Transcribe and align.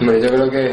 Hombre, 0.00 0.20
yo 0.20 0.28
creo 0.28 0.50
que 0.50 0.72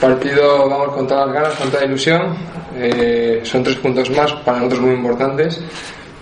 partido 0.00 0.68
vamos 0.68 0.94
con 0.94 1.06
todas 1.06 1.26
las 1.26 1.34
ganas, 1.34 1.54
con 1.58 1.70
toda 1.70 1.84
ilusión. 1.84 2.36
Eh, 2.76 3.40
son 3.44 3.62
tres 3.62 3.76
puntos 3.76 4.10
más 4.10 4.32
para 4.44 4.58
nosotros 4.58 4.80
muy 4.82 4.92
importantes. 4.94 5.60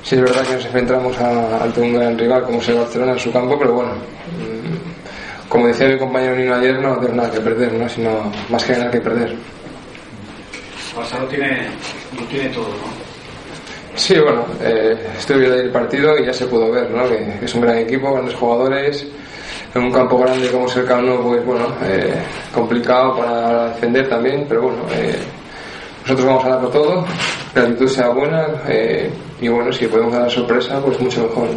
Sí 0.03 0.17
es 0.17 0.21
verdad 0.23 0.43
que 0.43 0.55
nos 0.55 0.65
enfrentamos 0.65 1.19
a- 1.19 1.63
ante 1.65 1.81
un 1.81 1.95
gran 1.95 2.19
rival 2.19 2.43
como 2.45 2.59
es 2.61 2.69
el 2.69 2.77
Barcelona 2.77 3.13
en 3.13 3.19
su 3.19 3.33
campo, 3.33 3.57
pero 3.59 3.73
bueno, 3.75 3.93
mm, 3.93 5.49
como 5.49 5.67
decía 5.69 5.89
mi 5.89 5.99
compañero 5.99 6.35
Nino 6.37 6.55
ayer, 6.57 6.79
no 6.81 6.95
tenemos 6.97 7.17
nada 7.17 7.31
que 7.31 7.41
perder, 7.41 7.73
¿no? 7.75 7.89
sino 7.89 8.33
más 8.49 8.65
que 8.65 8.73
ganar 8.73 8.91
que 8.91 9.01
perder. 9.01 9.35
Barça 10.97 11.21
lo 11.21 11.27
tiene, 11.27 11.69
lo 12.19 12.25
tiene 12.27 12.49
todo, 12.51 12.69
¿no? 12.69 13.03
Sí, 13.95 14.19
bueno, 14.19 14.45
eh, 14.63 14.97
estuve 15.19 15.39
viendo 15.41 15.57
el 15.59 15.71
partido 15.71 16.19
y 16.19 16.27
ya 16.27 16.33
se 16.33 16.47
pudo 16.47 16.71
ver, 16.71 16.91
¿no? 16.91 17.09
Que, 17.09 17.37
que 17.39 17.45
es 17.45 17.55
un 17.55 17.61
gran 17.61 17.79
equipo, 17.79 18.13
grandes 18.13 18.35
jugadores, 18.35 19.07
en 19.75 19.83
un 19.83 19.93
campo 19.93 20.19
grande 20.19 20.51
como 20.51 20.67
es 20.67 20.77
el 20.77 20.87
Camp 20.87 21.05
Nou, 21.05 21.23
pues 21.23 21.45
bueno, 21.45 21.67
eh, 21.83 22.15
complicado 22.53 23.17
para 23.17 23.69
defender 23.69 24.09
también, 24.09 24.45
pero 24.49 24.63
bueno, 24.63 24.83
eh, 24.93 25.19
nosotros 26.03 26.27
vamos 26.27 26.45
a 26.45 26.49
darlo 26.51 26.69
todo, 26.69 27.05
que 27.53 27.61
la 27.61 27.67
actitud 27.67 27.89
sea 27.89 28.09
buena 28.09 28.47
eh, 28.69 29.11
y 29.41 29.49
bueno, 29.49 29.73
si 29.73 29.87
podemos 29.87 30.13
dar 30.13 30.31
sorpresa, 30.31 30.81
pues 30.81 31.01
mucho 31.01 31.23
mejor. 31.23 31.49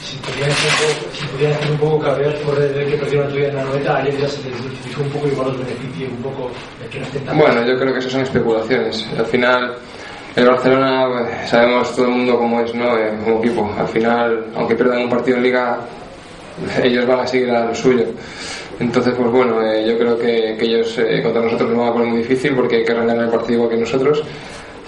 Si 0.00 0.16
podían 0.18 0.50
hacer 0.50 1.70
un 1.70 1.78
poco, 1.78 1.98
si 1.98 2.04
cabrear 2.04 2.34
por 2.40 2.60
el 2.60 2.90
que 2.90 2.96
perdieron 2.96 3.26
otro 3.26 3.38
día 3.38 3.48
en 3.48 3.56
la 3.56 3.64
noveta, 3.64 3.96
ayer 3.98 4.18
ya 4.18 4.28
se 4.28 4.42
les 4.48 4.84
dijo 4.84 5.02
un 5.02 5.10
poco 5.10 5.28
igual 5.28 5.48
los 5.48 5.58
beneficia 5.58 6.08
un 6.08 6.22
poco 6.22 6.50
el 6.82 6.90
que 6.90 6.98
no 6.98 7.06
estén 7.06 7.38
Bueno, 7.38 7.64
yo 7.64 7.78
creo 7.78 7.92
que 7.92 7.98
eso 8.00 8.10
son 8.10 8.22
especulaciones. 8.22 9.06
Al 9.16 9.26
final, 9.26 9.76
el 10.34 10.46
Barcelona, 10.46 11.06
pues, 11.08 11.50
sabemos 11.50 11.94
todo 11.94 12.06
el 12.06 12.12
mundo 12.12 12.36
cómo 12.36 12.60
es, 12.62 12.74
¿no? 12.74 12.98
Eh, 12.98 13.12
como 13.24 13.38
equipo. 13.38 13.72
Al 13.78 13.88
final, 13.88 14.46
aunque 14.56 14.74
pierdan 14.74 15.02
un 15.02 15.10
partido 15.10 15.36
en 15.36 15.42
Liga, 15.44 15.78
ellos 16.82 17.06
van 17.06 17.20
a 17.20 17.26
seguir 17.26 17.50
a 17.50 17.66
lo 17.66 17.74
suyo. 17.74 18.04
Entonces, 18.80 19.14
pues 19.16 19.30
bueno, 19.30 19.62
eh, 19.62 19.86
yo 19.86 19.98
creo 19.98 20.18
que, 20.18 20.56
que 20.58 20.64
ellos 20.64 20.98
eh, 20.98 21.22
contra 21.22 21.42
nosotros 21.42 21.70
nos 21.70 21.78
van 21.78 21.88
a 21.88 21.92
poner 21.92 22.08
muy 22.08 22.18
difícil 22.18 22.54
porque 22.54 22.84
querrán 22.84 23.06
ganar 23.06 23.24
el 23.24 23.30
partido 23.30 23.54
igual 23.54 23.70
que 23.70 23.76
nosotros. 23.76 24.22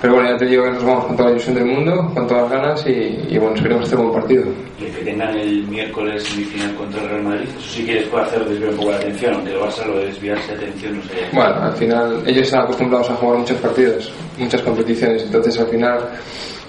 Pero 0.05 0.16
bueno, 0.16 0.30
ya 0.33 0.36
te 0.36 0.44
digo 0.44 0.64
que 0.64 0.70
nos 0.72 0.84
vamos 0.84 1.06
con 1.06 1.16
toda 1.16 1.28
la 1.30 1.36
ilusión 1.36 1.55
del 1.55 1.64
mundo, 1.64 2.11
con 2.12 2.27
todas 2.27 2.42
las 2.42 2.61
ganas 2.61 2.86
y, 2.86 3.25
y 3.27 3.38
bueno, 3.38 3.56
esperemos 3.56 3.84
este 3.84 3.97
buen 3.97 4.12
partido. 4.12 4.44
Y 4.78 4.84
el 4.84 4.92
que 4.92 5.03
tengan 5.03 5.38
el 5.38 5.62
miércoles 5.66 6.22
semifinal 6.25 6.75
contra 6.75 7.03
el 7.03 7.08
Real 7.08 7.22
Madrid, 7.22 7.48
eso 7.58 7.70
sí 7.70 7.86
que 7.86 7.94
les 7.94 8.08
puede 8.08 8.25
hacer 8.25 8.44
desviar 8.44 8.70
un 8.72 8.77
poco 8.77 8.91
la 8.91 8.97
atención, 8.97 9.34
aunque 9.34 9.53
el 9.53 9.58
Barça 9.58 9.86
lo 9.86 9.98
de 10.00 10.06
desviarse 10.06 10.48
de 10.48 10.58
atención 10.58 10.97
no 10.98 11.03
sé. 11.05 11.08
Bueno, 11.33 11.55
al 11.55 11.72
final 11.72 12.22
ellos 12.27 12.42
están 12.42 12.64
acostumbrados 12.64 13.08
a 13.08 13.14
jugar 13.14 13.38
muchos 13.38 13.56
partidos, 13.58 14.12
muchas 14.36 14.60
competiciones, 14.60 15.22
entonces 15.22 15.58
al 15.58 15.69
final, 15.69 15.98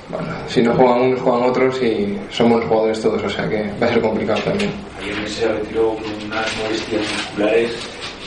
bueno, 0.09 0.27
si 0.47 0.61
no 0.61 0.73
juegan 0.73 1.01
unos, 1.01 1.21
juegan 1.21 1.49
otros 1.49 1.81
y 1.81 2.17
buenos 2.39 2.65
jugadores 2.65 3.01
todos, 3.01 3.23
o 3.23 3.29
sea 3.29 3.49
que 3.49 3.71
va 3.81 3.87
a 3.87 3.89
ser 3.89 4.01
complicado 4.01 4.39
también. 4.41 4.71
Ayer 5.01 5.15
Messi 5.19 5.35
se 5.41 5.47
retiró 5.47 5.95
con 5.95 6.25
unas 6.25 6.57
molestias 6.57 7.01
musculares. 7.01 7.71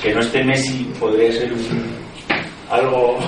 Que 0.03 0.15
no 0.15 0.21
esté 0.21 0.45
Messi 0.45 0.93
podría 0.99 1.33
ser 1.33 1.53
un, 1.53 1.59
algo. 2.71 3.19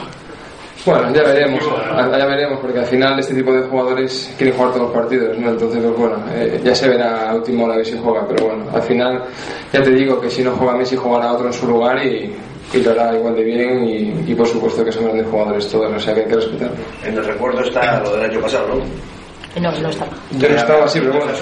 Bueno, 0.87 1.13
ya 1.13 1.23
veremos, 1.23 1.63
ya 1.63 2.27
veremos, 2.27 2.59
porque 2.61 2.79
al 2.79 2.87
final 2.87 3.19
este 3.19 3.35
tipo 3.35 3.53
de 3.53 3.63
jugadores 3.63 4.33
quieren 4.39 4.57
jugar 4.57 4.73
todos 4.73 4.87
los 4.87 4.97
partidos, 4.97 5.39
¿no? 5.39 5.51
Entonces, 5.51 5.83
pues 5.83 5.97
bueno, 5.97 6.25
eh, 6.33 6.61
ya 6.65 6.75
se 6.75 6.89
verá 6.89 7.31
a 7.31 7.35
última 7.35 7.65
hora 7.65 7.77
ver 7.77 7.87
si 7.87 7.99
juega, 7.99 8.27
pero 8.27 8.47
bueno, 8.47 8.65
al 8.73 8.83
final 8.83 9.25
ya 9.73 9.83
te 9.83 9.91
digo 9.91 10.21
que 10.21 10.31
si 10.31 10.43
no 10.43 10.53
juega 10.53 10.77
Messi 10.77 10.97
jugará 10.97 11.33
otro 11.33 11.49
en 11.49 11.53
su 11.53 11.67
lugar 11.67 12.05
y, 12.05 12.35
y 12.73 12.79
lo 12.79 12.91
hará 12.93 13.17
igual 13.17 13.35
de 13.37 13.45
bien 13.45 13.85
y, 13.89 14.31
y 14.31 14.35
por 14.35 14.47
supuesto 14.47 14.85
que 14.85 14.93
son 14.93 15.05
grandes 15.05 15.27
jugadores 15.27 15.69
todos, 15.69 15.93
o 15.95 16.01
sea 16.01 16.15
que 16.15 16.21
hay 16.21 16.27
que 16.27 16.35
respetarlo. 16.37 16.77
En 17.05 17.15
el 17.17 17.25
recuerdo 17.25 17.61
está 17.63 18.01
lo 18.01 18.17
del 18.17 18.31
año 18.31 18.41
pasado, 18.41 18.69
¿no? 18.75 19.61
No, 19.61 19.73
no 19.81 19.89
estaba. 19.91 20.13
Yo 20.39 20.49
no 20.49 20.55
estaba 20.57 20.85
así, 20.85 21.01
pero 21.01 21.13
bueno. 21.15 21.33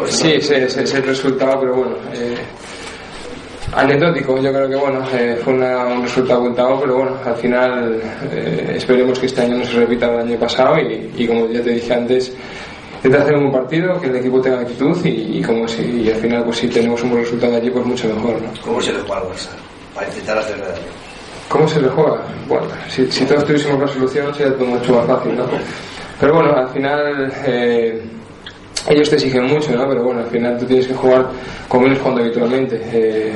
¿no? 0.00 0.06
Sí, 0.08 0.40
se, 0.40 0.68
se, 0.68 0.84
se 0.86 1.00
resultaba, 1.00 1.60
pero 1.60 1.74
bueno. 1.76 1.94
Eh, 2.12 2.34
anecdótico, 3.74 4.38
yo 4.40 4.52
creo 4.52 4.68
que 4.68 4.76
bueno, 4.76 5.00
eh, 5.14 5.38
fue 5.42 5.54
una- 5.54 5.86
un 5.86 6.02
resultado 6.02 6.40
abultado, 6.40 6.80
pero 6.80 6.96
bueno, 6.96 7.12
al 7.24 7.36
final 7.36 8.00
eh, 8.32 8.74
esperemos 8.76 9.18
que 9.18 9.26
este 9.26 9.42
año 9.42 9.58
no 9.58 9.64
se 9.64 9.72
repita 9.72 10.12
el 10.12 10.20
año 10.20 10.38
pasado 10.38 10.76
y, 10.78 11.10
y 11.16 11.26
como 11.26 11.46
ya 11.48 11.62
te 11.62 11.70
dije 11.70 11.94
antes, 11.94 12.32
intentar 12.96 13.22
hacer 13.22 13.34
un 13.36 13.50
buen 13.50 13.62
partido, 13.62 13.98
que 14.00 14.08
el 14.08 14.16
equipo 14.16 14.40
tenga 14.40 14.60
actitud 14.60 14.98
y, 15.06 15.38
y 15.38 15.42
como 15.42 15.66
si, 15.68 15.82
y 16.02 16.10
al 16.10 16.16
final 16.16 16.44
pues 16.44 16.58
si 16.58 16.68
tenemos 16.68 17.02
un 17.02 17.10
buen 17.10 17.22
resultado 17.22 17.56
allí, 17.56 17.70
pues 17.70 17.86
mucho 17.86 18.08
mejor, 18.08 18.42
¿no? 18.42 18.48
¿Cómo 18.64 18.80
se 18.82 18.92
le 18.92 18.98
juega 19.00 19.22
al 19.22 19.28
Barça? 19.28 19.48
Para 19.94 20.08
intentar 20.08 20.38
hacer 20.38 20.58
daño. 20.58 20.86
¿Cómo 21.48 21.68
se 21.68 21.80
le 21.80 21.88
juega? 21.88 22.22
Bueno, 22.48 22.66
si, 22.88 23.04
todos 23.26 23.44
tuviésemos 23.44 23.80
la 23.80 23.88
solución 23.88 24.34
sería 24.34 24.54
todo 24.54 24.66
mucho 24.66 24.94
más 24.94 25.06
fácil, 25.06 25.36
¿no? 25.36 25.44
Pero 26.18 26.34
bueno, 26.34 26.56
al 26.56 26.68
final 26.70 27.32
eh, 27.44 28.00
ellos 28.88 29.10
te 29.10 29.16
exigen 29.16 29.44
mucho, 29.44 29.72
¿no? 29.72 29.86
Pero 29.88 30.02
bueno, 30.02 30.20
al 30.20 30.28
final 30.28 30.56
tú 30.58 30.64
tienes 30.64 30.86
que 30.86 30.94
jugar 30.94 31.26
como 31.68 31.86
ellos 31.86 31.98
jugando 31.98 32.22
habitualmente. 32.22 32.80
Eh, 32.92 33.32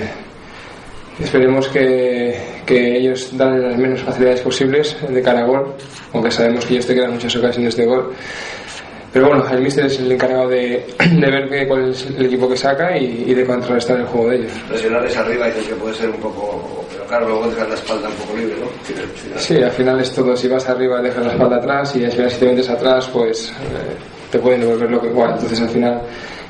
esperemos 1.21 1.69
que, 1.69 2.41
que 2.65 2.97
ellos 2.97 3.37
dan 3.37 3.61
las 3.61 3.77
menos 3.77 4.01
facilidades 4.01 4.41
posibles 4.41 4.97
de 5.07 5.23
cara 5.23 5.41
a 5.41 5.45
gol, 5.45 5.75
aunque 6.15 6.31
sabemos 6.31 6.65
que 6.65 6.75
ellos 6.75 6.87
te 6.87 6.95
quedan 6.95 7.13
muchas 7.13 7.37
ocasiones 7.37 7.77
de 7.77 7.85
gol. 7.85 8.15
Pero 9.17 9.29
bueno, 9.29 9.49
el 9.51 9.63
míster 9.63 9.87
es 9.87 9.99
el 9.99 10.13
encargado 10.13 10.49
de, 10.49 10.85
de 11.11 11.31
ver 11.31 11.49
qué- 11.49 11.67
cuál 11.67 11.89
es 11.91 12.07
el 12.07 12.27
equipo 12.27 12.47
que 12.51 12.57
saca 12.57 12.99
y, 12.99 13.25
y 13.27 13.33
de 13.35 13.47
contrarrestar 13.47 13.99
el 14.01 14.05
juego 14.07 14.29
de 14.29 14.37
ellos. 14.37 14.53
Presionarles 14.69 15.17
arriba 15.17 15.47
dicen 15.47 15.65
que 15.65 15.75
puede 15.77 15.95
ser 15.95 16.11
un 16.11 16.17
poco... 16.19 16.85
Pero 16.93 17.05
claro, 17.07 17.29
luego 17.29 17.49
dejan 17.49 17.69
la 17.71 17.75
espalda 17.77 18.09
un 18.11 18.15
poco 18.17 18.37
libre, 18.37 18.57
¿no? 18.61 18.67
Final- 18.85 19.09
final. 19.09 19.39
Sí, 19.41 19.63
al 19.63 19.71
final 19.71 20.01
es 20.01 20.13
todo, 20.13 20.37
si 20.37 20.49
vas 20.49 20.69
arriba 20.69 21.01
dejas 21.01 21.25
la 21.25 21.33
espalda 21.33 21.57
atrás 21.57 21.97
y 21.97 22.05
al 22.05 22.13
final 22.13 22.31
si 22.31 22.39
te 22.41 22.47
metes 22.47 22.69
atrás 22.69 23.09
pues 23.11 23.49
eh, 23.49 23.53
te 24.31 24.39
pueden 24.39 24.61
devolver 24.61 24.91
lo 24.91 25.01
que 25.01 25.07
igual. 25.09 25.31
Entonces 25.33 25.61
al 25.63 25.69
final 25.71 26.03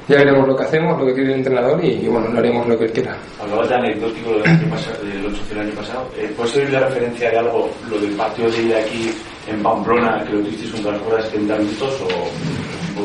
ya 0.09 0.17
veremos 0.17 0.47
lo 0.47 0.57
que 0.57 0.65
hacemos, 0.65 0.99
lo 0.99 1.07
que 1.07 1.15
quiere 1.15 1.33
el 1.33 1.39
entrenador 1.39 1.85
y, 1.85 1.89
y, 1.89 2.09
bueno, 2.09 2.29
no 2.29 2.39
haremos 2.39 2.67
lo 2.67 2.79
que 2.79 2.85
él 2.85 2.93
quiera. 2.93 3.17
Hablabas 3.41 3.69
de 3.69 3.75
anecdótico 3.75 4.31
lo 4.31 4.39
del 4.39 4.49
año 4.49 4.71
pasado, 4.71 5.05
del 5.05 5.27
8 5.27 5.43
del 5.51 5.59
año 5.59 5.73
pasado. 5.73 6.09
Eh, 6.17 6.33
¿Puedes 6.37 6.53
servir 6.53 6.71
de 6.71 6.81
referencia 6.81 7.31
de 7.31 7.39
algo, 7.39 7.71
lo 7.91 7.99
del 7.99 8.13
partido 8.13 8.51
de 8.51 8.63
ida 8.63 8.79
aquí 8.79 9.11
en 9.49 9.63
Pamplona, 9.63 10.25
que 10.25 10.33
lo 10.33 10.41
tuvisteis 10.41 10.73
contra 10.73 10.93
las 10.93 11.25
de 11.25 11.31
70 11.31 11.57
minutos 11.57 12.03
o 12.03 12.57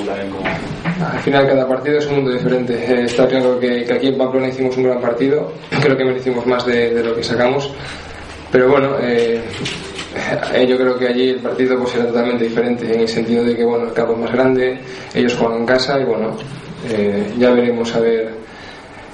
también 0.06 0.30
como... 0.30 0.46
Al 0.46 1.20
final 1.20 1.48
cada 1.48 1.68
partido 1.68 1.98
es 1.98 2.06
un 2.08 2.16
mundo 2.16 2.32
diferente. 2.32 2.74
Eh, 2.74 3.06
está 3.06 3.28
claro 3.28 3.60
que, 3.60 3.84
que 3.84 3.94
aquí 3.94 4.08
en 4.08 4.18
Pamplona 4.18 4.48
hicimos 4.48 4.78
un 4.78 4.84
gran 4.84 5.02
partido, 5.02 5.52
creo 5.82 5.98
que 5.98 6.06
merecimos 6.06 6.46
más 6.46 6.66
de, 6.66 6.94
de 6.94 7.04
lo 7.04 7.16
que 7.16 7.24
sacamos, 7.24 7.74
pero 8.52 8.70
bueno, 8.70 8.96
eh, 9.02 9.42
yo 10.68 10.78
creo 10.78 10.98
que 10.98 11.08
allí 11.08 11.30
el 11.30 11.40
partido 11.40 11.78
pues 11.80 11.96
era 11.96 12.08
totalmente 12.08 12.44
diferente 12.46 12.94
en 12.94 13.02
el 13.02 13.08
sentido 13.08 13.44
de 13.44 13.56
que 13.56 13.64
bueno, 13.64 13.86
el 13.86 13.94
campo 13.94 14.14
es 14.14 14.20
más 14.20 14.32
grande, 14.32 14.80
ellos 15.14 15.36
juegan 15.36 15.60
en 15.60 15.66
casa 15.66 16.00
y 16.00 16.06
bueno, 16.06 16.36
eh, 16.90 17.34
ya 17.38 17.52
veremos 17.52 17.94
a 17.96 18.00
ver 18.00 18.34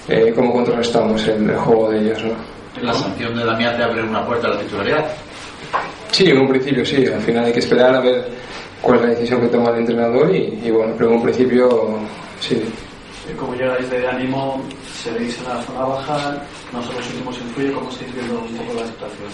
eh, 0.07 0.31
cómo 0.35 0.53
contrarrestamos 0.53 1.27
el, 1.27 1.49
el 1.49 1.57
juego 1.57 1.91
de 1.91 1.99
ellos. 1.99 2.23
¿no? 2.23 2.33
La 2.81 2.93
sanción 2.93 3.35
de 3.35 3.43
Damián 3.43 3.75
te 3.75 3.83
abre 3.83 4.03
una 4.03 4.25
puerta 4.25 4.47
a 4.47 4.51
la 4.51 4.59
titularidad. 4.59 5.05
Sí, 6.11 6.29
en 6.29 6.39
un 6.39 6.47
principio 6.47 6.85
sí, 6.85 7.05
al 7.05 7.21
final 7.21 7.45
hay 7.45 7.53
que 7.53 7.59
esperar 7.59 7.95
a 7.95 7.99
ver 8.01 8.25
cuál 8.81 8.97
es 8.99 9.03
la 9.03 9.09
decisión 9.09 9.41
que 9.41 9.47
toma 9.47 9.71
el 9.71 9.77
entrenador 9.79 10.33
y, 10.33 10.59
y 10.63 10.71
bueno, 10.71 10.93
pero 10.97 11.09
en 11.09 11.15
un 11.17 11.23
principio 11.23 11.99
sí. 12.39 12.63
Como 13.37 13.53
llegáis 13.55 13.89
de 13.89 14.07
ánimo, 14.07 14.63
seréis 15.03 15.37
en 15.39 15.49
la 15.49 15.61
zona 15.63 15.81
baja, 15.81 16.41
nosotros 16.71 17.05
últimos 17.11 17.37
influye, 17.39 17.71
¿cómo 17.73 17.89
estáis 17.89 18.13
viendo 18.13 18.39
un 18.39 18.55
poco 18.55 18.79
la 18.79 18.87
situación? 18.87 19.29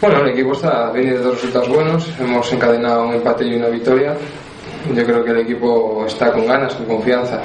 Bueno, 0.00 0.20
el 0.20 0.28
equipo 0.30 0.52
está 0.52 0.90
viene 0.90 1.12
de 1.12 1.18
dos 1.18 1.34
resultados 1.34 1.68
buenos, 1.68 2.08
hemos 2.18 2.52
encadenado 2.52 3.06
un 3.06 3.14
empate 3.14 3.44
y 3.46 3.54
una 3.54 3.68
victoria. 3.68 4.16
Yo 4.94 5.04
creo 5.04 5.24
que 5.24 5.30
el 5.30 5.38
equipo 5.38 6.04
está 6.06 6.32
con 6.32 6.46
ganas, 6.46 6.74
con 6.74 6.86
confianza. 6.86 7.40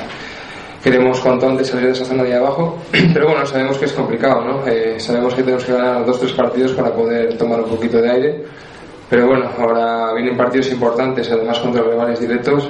Queremos 0.83 1.19
cuanto 1.21 1.47
antes 1.47 1.67
salir 1.67 1.87
de 1.87 1.91
esa 1.93 2.05
zona 2.05 2.23
de 2.23 2.35
abajo, 2.35 2.77
pero 3.13 3.27
bueno, 3.27 3.45
sabemos 3.45 3.77
que 3.77 3.85
es 3.85 3.93
complicado, 3.93 4.43
¿no? 4.43 4.67
Eh, 4.67 4.99
sabemos 4.99 5.33
que 5.33 5.41
tenemos 5.41 5.63
que 5.63 5.71
ganar 5.71 6.05
dos 6.05 6.19
tres 6.19 6.33
partidos 6.33 6.73
para 6.73 6.93
poder 6.93 7.37
tomar 7.37 7.61
un 7.61 7.69
poquito 7.69 8.01
de 8.01 8.11
aire. 8.11 8.43
Pero 9.09 9.27
bueno, 9.27 9.47
ahora 9.59 10.13
vienen 10.13 10.35
partidos 10.35 10.71
importantes, 10.71 11.29
además 11.29 11.59
contra 11.59 11.83
rivales 11.83 12.19
directos, 12.19 12.67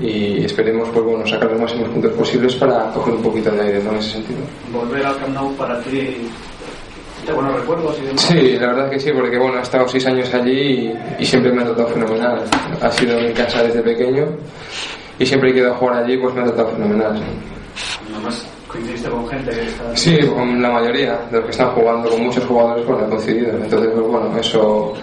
y 0.00 0.44
esperemos 0.44 0.88
pues 0.88 1.04
bueno 1.04 1.26
sacar 1.26 1.50
los 1.50 1.60
máximos 1.60 1.88
puntos 1.90 2.12
posibles 2.12 2.54
para 2.56 2.90
coger 2.92 3.14
un 3.14 3.22
poquito 3.22 3.50
de 3.50 3.60
aire, 3.60 3.82
¿no? 3.82 3.92
En 3.92 3.98
ese 3.98 4.12
sentido. 4.12 4.40
Volver 4.72 5.06
al 5.06 5.16
Camp 5.16 5.34
Nou 5.34 5.54
para 5.56 5.80
ti, 5.80 6.28
¿te 6.55 6.55
buenos 7.32 7.54
recuerdos 7.60 7.98
y 7.98 8.06
demás? 8.06 8.20
Sí, 8.22 8.58
la 8.58 8.66
verdad 8.68 8.90
que 8.90 9.00
sí, 9.00 9.10
porque 9.12 9.38
bueno, 9.38 9.58
he 9.58 9.62
estado 9.62 9.88
seis 9.88 10.06
años 10.06 10.32
allí 10.34 10.52
y, 10.52 10.94
y 11.18 11.24
siempre 11.26 11.52
me 11.52 11.62
ha 11.62 11.64
tratado 11.66 11.88
fenomenal. 11.88 12.44
Ha 12.80 12.90
sido 12.90 13.20
mi 13.20 13.32
casa 13.32 13.62
desde 13.62 13.82
pequeño 13.82 14.26
y 15.18 15.26
siempre 15.26 15.52
que 15.52 15.58
he 15.58 15.62
ido 15.62 15.72
a 15.72 15.76
jugar 15.76 16.04
allí 16.04 16.16
pues 16.16 16.34
me 16.34 16.42
ha 16.42 16.44
tratado 16.44 16.68
fenomenal. 16.70 17.22
Además, 18.12 18.46
coincidiste 18.68 19.08
con 19.08 19.28
gente 19.28 19.50
que 19.50 19.62
está... 19.62 19.96
Sí, 19.96 20.18
con 20.26 20.62
la 20.62 20.70
mayoría 20.70 21.18
de 21.30 21.36
los 21.36 21.44
que 21.44 21.50
están 21.50 21.70
jugando, 21.70 22.08
con 22.10 22.22
muchos 22.24 22.44
jugadores, 22.44 22.86
bueno, 22.86 23.06
he 23.06 23.08
coincidido. 23.08 23.50
Entonces, 23.50 23.90
pues 23.94 24.06
bueno, 24.06 24.38
eso 24.38 24.94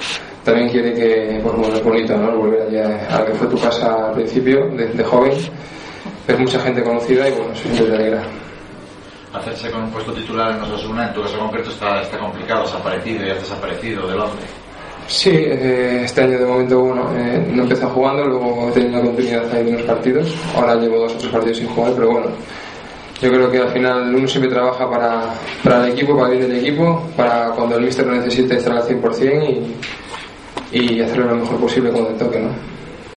también 0.43 0.69
quiere 0.69 0.93
que, 0.93 1.39
pues 1.41 1.55
bueno, 1.55 1.75
es 1.75 1.83
bonito, 1.83 2.17
¿no? 2.17 2.37
Volver 2.37 2.61
allí 2.63 2.77
a, 2.77 3.19
lo 3.19 3.25
que 3.25 3.33
fue 3.33 3.47
tu 3.47 3.59
casa 3.59 4.07
al 4.07 4.13
principio, 4.13 4.67
de, 4.69 4.87
de 4.87 5.03
joven. 5.03 5.33
Ver 6.27 6.39
mucha 6.39 6.59
gente 6.59 6.83
conocida 6.83 7.27
y 7.27 7.31
bueno, 7.31 7.53
eso 7.53 7.63
siempre 7.63 7.85
te 7.85 7.95
alegra. 7.95 8.23
Hacerse 9.33 9.71
con 9.71 9.83
un 9.83 9.91
puesto 9.91 10.13
titular 10.13 10.55
en 10.55 10.61
Osasuna, 10.61 11.07
en 11.07 11.13
tu 11.13 11.21
caso 11.23 11.39
concreto, 11.39 11.71
está, 11.71 12.01
está 12.01 12.19
complicado, 12.19 12.63
has 12.63 12.73
aparecido 12.73 13.25
y 13.25 13.31
has 13.31 13.39
desaparecido 13.39 14.07
del 14.07 14.19
once. 14.19 14.63
Sí, 15.07 15.31
eh, 15.31 16.01
este 16.05 16.21
año 16.21 16.39
de 16.39 16.45
momento 16.45 16.79
bueno, 16.79 17.09
eh, 17.15 17.45
no 17.51 17.63
empecé 17.63 17.85
jugando, 17.85 18.25
luego 18.25 18.69
he 18.69 18.71
tenido 18.71 19.01
continuidad 19.01 19.51
ahí 19.53 19.65
de 19.65 19.71
unos 19.71 19.83
partidos. 19.83 20.33
Ahora 20.55 20.75
llevo 20.75 20.99
dos 20.99 21.13
o 21.13 21.17
tres 21.17 21.31
partidos 21.31 21.57
sin 21.57 21.67
jugar, 21.67 21.93
pero 21.95 22.11
bueno, 22.11 22.27
yo 23.21 23.29
creo 23.29 23.51
que 23.51 23.57
al 23.59 23.69
final 23.69 24.15
uno 24.15 24.27
siempre 24.27 24.51
trabaja 24.51 24.89
para, 24.89 25.33
para 25.63 25.85
el 25.85 25.93
equipo, 25.93 26.17
para 26.17 26.33
el 26.33 26.41
del 26.41 26.57
equipo, 26.57 27.03
para 27.17 27.49
cuando 27.49 27.77
el 27.77 27.85
míster 27.85 28.05
lo 28.05 28.13
necesite 28.13 28.55
estar 28.55 28.75
al 28.75 28.83
100% 28.83 29.61
y, 30.71 30.79
y 30.79 31.01
hacerlo 31.01 31.27
lo 31.27 31.35
mejor 31.37 31.57
posible 31.57 31.91
cuando 31.91 32.09
toque, 32.11 32.39
¿no? 32.39 32.49